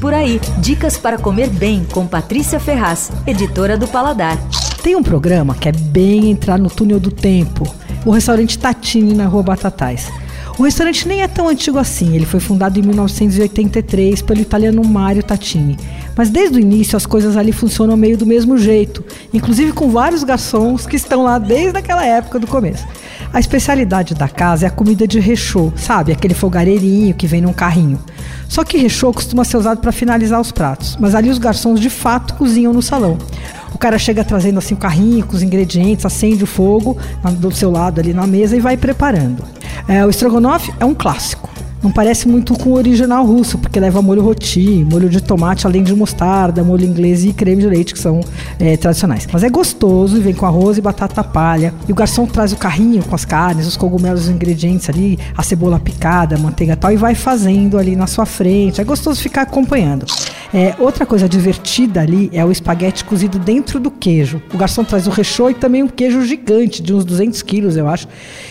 Por 0.00 0.14
aí, 0.14 0.40
dicas 0.58 0.96
para 0.96 1.18
comer 1.18 1.50
bem 1.50 1.84
com 1.90 2.06
Patrícia 2.06 2.60
Ferraz, 2.60 3.10
editora 3.26 3.76
do 3.76 3.88
Paladar. 3.88 4.38
Tem 4.80 4.94
um 4.94 5.02
programa 5.02 5.56
que 5.56 5.68
é 5.68 5.72
bem 5.72 6.30
entrar 6.30 6.56
no 6.56 6.70
túnel 6.70 7.00
do 7.00 7.10
tempo. 7.10 7.64
O 8.06 8.12
restaurante 8.12 8.56
Tatini 8.56 9.12
na 9.12 9.26
Rua 9.26 9.42
Batatais. 9.42 10.08
O 10.56 10.62
restaurante 10.62 11.06
nem 11.06 11.22
é 11.22 11.28
tão 11.28 11.48
antigo 11.48 11.78
assim, 11.78 12.14
ele 12.14 12.26
foi 12.26 12.38
fundado 12.38 12.78
em 12.78 12.82
1983 12.82 14.22
pelo 14.22 14.40
italiano 14.40 14.84
Mario 14.84 15.22
Tatini. 15.22 15.76
Mas 16.16 16.30
desde 16.30 16.58
o 16.58 16.60
início 16.60 16.96
as 16.96 17.04
coisas 17.04 17.36
ali 17.36 17.50
funcionam 17.50 17.96
meio 17.96 18.16
do 18.16 18.26
mesmo 18.26 18.56
jeito, 18.56 19.04
inclusive 19.34 19.72
com 19.72 19.90
vários 19.90 20.22
garçons 20.22 20.86
que 20.86 20.96
estão 20.96 21.24
lá 21.24 21.38
desde 21.38 21.76
aquela 21.76 22.04
época 22.04 22.38
do 22.38 22.46
começo. 22.46 22.86
A 23.32 23.40
especialidade 23.40 24.14
da 24.14 24.28
casa 24.28 24.66
é 24.66 24.68
a 24.68 24.72
comida 24.72 25.06
de 25.08 25.18
rechô, 25.18 25.72
sabe? 25.76 26.12
Aquele 26.12 26.34
fogareirinho 26.34 27.14
que 27.14 27.26
vem 27.26 27.40
num 27.40 27.52
carrinho. 27.52 27.98
Só 28.48 28.64
que 28.64 28.78
rechô 28.78 29.12
costuma 29.12 29.44
ser 29.44 29.58
usado 29.58 29.80
para 29.80 29.92
finalizar 29.92 30.40
os 30.40 30.50
pratos, 30.50 30.96
mas 30.98 31.14
ali 31.14 31.28
os 31.28 31.38
garçons 31.38 31.78
de 31.78 31.90
fato 31.90 32.34
cozinham 32.34 32.72
no 32.72 32.82
salão. 32.82 33.18
O 33.74 33.78
cara 33.78 33.98
chega 33.98 34.24
trazendo 34.24 34.58
assim 34.58 34.74
o 34.74 34.78
carrinho 34.78 35.24
com 35.26 35.36
os 35.36 35.42
ingredientes, 35.42 36.04
acende 36.04 36.42
o 36.42 36.46
fogo 36.46 36.96
do 37.38 37.50
seu 37.52 37.70
lado 37.70 38.00
ali 38.00 38.12
na 38.12 38.26
mesa 38.26 38.56
e 38.56 38.60
vai 38.60 38.76
preparando. 38.76 39.44
É, 39.86 40.04
o 40.04 40.10
estrogonofe 40.10 40.72
é 40.80 40.84
um 40.84 40.94
clássico. 40.94 41.48
Não 41.82 41.90
parece 41.92 42.26
muito 42.26 42.54
com 42.54 42.70
o 42.70 42.74
original 42.74 43.24
russo, 43.24 43.56
porque 43.58 43.78
leva 43.78 44.02
molho 44.02 44.22
roti, 44.22 44.84
molho 44.90 45.08
de 45.08 45.22
tomate, 45.22 45.66
além 45.66 45.82
de 45.82 45.94
mostarda, 45.94 46.64
molho 46.64 46.84
inglês 46.84 47.24
e 47.24 47.32
creme 47.32 47.62
de 47.62 47.68
leite, 47.68 47.94
que 47.94 48.00
são 48.00 48.20
é, 48.58 48.76
tradicionais. 48.76 49.28
Mas 49.32 49.44
é 49.44 49.48
gostoso 49.48 50.16
e 50.16 50.20
vem 50.20 50.34
com 50.34 50.44
arroz 50.44 50.76
e 50.76 50.80
batata 50.80 51.22
palha. 51.22 51.72
E 51.86 51.92
o 51.92 51.94
garçom 51.94 52.26
traz 52.26 52.52
o 52.52 52.56
carrinho 52.56 53.02
com 53.04 53.14
as 53.14 53.24
carnes, 53.24 53.66
os 53.66 53.76
cogumelos, 53.76 54.22
os 54.22 54.28
ingredientes 54.28 54.88
ali, 54.88 55.18
a 55.36 55.42
cebola 55.42 55.78
picada, 55.78 56.34
a 56.34 56.38
manteiga 56.38 56.72
e 56.72 56.76
tal, 56.76 56.92
e 56.92 56.96
vai 56.96 57.14
fazendo 57.14 57.78
ali 57.78 57.94
na 57.94 58.06
sua 58.06 58.26
frente. 58.26 58.80
É 58.80 58.84
gostoso 58.84 59.20
ficar 59.20 59.42
acompanhando. 59.42 60.06
É, 60.52 60.74
outra 60.78 61.04
coisa 61.04 61.28
divertida 61.28 62.00
ali 62.00 62.30
é 62.32 62.42
o 62.42 62.50
espaguete 62.50 63.04
cozido 63.04 63.38
dentro 63.38 63.78
do 63.78 63.90
queijo. 63.90 64.40
O 64.52 64.56
garçom 64.56 64.82
traz 64.82 65.06
o 65.06 65.10
recheio 65.10 65.50
e 65.50 65.54
também 65.54 65.82
um 65.82 65.88
queijo 65.88 66.22
gigante, 66.22 66.82
de 66.82 66.94
uns 66.94 67.04
200 67.04 67.42
quilos, 67.42 67.76
eu 67.76 67.86
acho. 67.86 68.08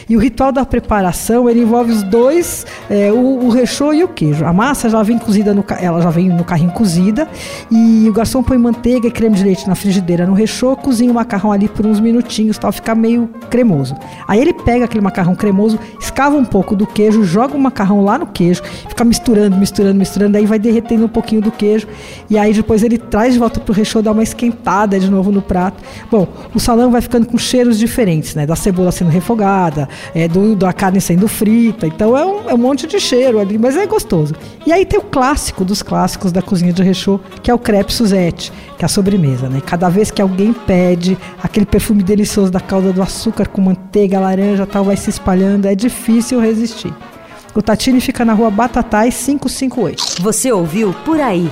E 0.07 0.15
o 0.15 0.19
ritual 0.19 0.51
da 0.51 0.63
preparação, 0.63 1.49
ele 1.49 1.61
envolve 1.61 1.91
os 1.91 2.03
dois, 2.03 2.65
é, 2.89 3.11
o, 3.11 3.45
o 3.45 3.49
recheio 3.49 3.93
e 3.93 4.03
o 4.03 4.07
queijo. 4.07 4.45
A 4.45 4.53
massa 4.53 4.89
já 4.89 5.01
vem 5.01 5.17
cozida, 5.17 5.53
no, 5.53 5.65
ela 5.79 6.01
já 6.01 6.09
vem 6.11 6.29
no 6.29 6.43
carrinho 6.43 6.71
cozida 6.71 7.27
e 7.71 8.07
o 8.07 8.13
garçom 8.13 8.43
põe 8.43 8.57
manteiga 8.57 9.07
e 9.07 9.11
creme 9.11 9.35
de 9.35 9.43
leite 9.43 9.67
na 9.67 9.73
frigideira 9.73 10.27
no 10.27 10.33
recheio, 10.33 10.75
cozinha 10.75 11.11
o 11.11 11.15
macarrão 11.15 11.51
ali 11.51 11.67
por 11.67 11.85
uns 11.85 11.99
minutinhos, 11.99 12.57
tal, 12.59 12.71
fica 12.71 12.93
meio 12.93 13.27
cremoso. 13.49 13.95
Aí 14.27 14.39
ele 14.39 14.53
pega 14.53 14.85
aquele 14.85 15.01
macarrão 15.01 15.35
cremoso, 15.35 15.79
escava 15.99 16.35
um 16.35 16.45
pouco 16.45 16.75
do 16.75 16.85
queijo, 16.85 17.23
joga 17.23 17.55
o 17.55 17.59
macarrão 17.59 18.03
lá 18.03 18.19
no 18.19 18.27
queijo, 18.27 18.61
fica 18.87 19.03
misturando, 19.03 19.57
misturando, 19.57 19.97
misturando, 19.97 20.37
aí 20.37 20.45
vai 20.45 20.59
derretendo 20.59 21.05
um 21.05 21.09
pouquinho 21.09 21.41
do 21.41 21.51
queijo 21.51 21.86
e 22.29 22.37
aí 22.37 22.53
depois 22.53 22.83
ele 22.83 22.97
traz 22.97 23.33
de 23.33 23.39
volta 23.39 23.59
pro 23.59 23.73
recheio, 23.73 24.03
dá 24.03 24.11
uma 24.11 24.23
esquentada 24.23 24.99
de 24.99 25.09
novo 25.09 25.31
no 25.31 25.41
prato. 25.41 25.83
Bom, 26.11 26.27
o 26.53 26.59
salão 26.59 26.91
vai 26.91 27.01
ficando 27.01 27.25
com 27.25 27.37
cheiros 27.37 27.77
diferentes, 27.79 28.35
né? 28.35 28.45
Da 28.45 28.55
cebola 28.55 28.91
sendo 28.91 29.09
refogada, 29.09 29.87
é, 30.13 30.27
do, 30.27 30.55
da 30.55 30.73
carne 30.73 30.99
sendo 30.99 31.27
frita. 31.27 31.87
Então 31.87 32.17
é 32.17 32.25
um, 32.25 32.49
é 32.49 32.53
um 32.53 32.57
monte 32.57 32.87
de 32.87 32.99
cheiro 32.99 33.39
ali, 33.39 33.57
mas 33.57 33.75
é 33.77 33.85
gostoso. 33.85 34.33
E 34.65 34.73
aí 34.73 34.85
tem 34.85 34.99
o 34.99 35.03
clássico 35.03 35.63
dos 35.63 35.81
clássicos 35.81 36.31
da 36.31 36.41
cozinha 36.41 36.73
de 36.73 36.83
recheio, 36.83 37.19
que 37.41 37.49
é 37.49 37.53
o 37.53 37.59
crepe 37.59 37.93
Suzette, 37.93 38.51
que 38.77 38.83
é 38.83 38.85
a 38.85 38.89
sobremesa, 38.89 39.47
né? 39.47 39.61
Cada 39.65 39.89
vez 39.89 40.11
que 40.11 40.21
alguém 40.21 40.53
pede, 40.53 41.17
aquele 41.41 41.65
perfume 41.65 42.03
delicioso 42.03 42.51
da 42.51 42.59
calda 42.59 42.91
do 42.91 43.01
açúcar 43.01 43.47
com 43.47 43.61
manteiga, 43.61 44.19
laranja 44.19 44.65
tal, 44.65 44.83
vai 44.83 44.97
se 44.97 45.09
espalhando, 45.09 45.65
é 45.65 45.75
difícil 45.75 46.39
resistir. 46.39 46.93
O 47.55 47.61
Tatini 47.61 47.99
fica 47.99 48.23
na 48.23 48.33
rua 48.33 48.51
Batatais 48.51 49.15
558. 49.25 50.21
Você 50.21 50.51
ouviu 50.51 50.93
Por 51.03 51.19
Aí 51.19 51.51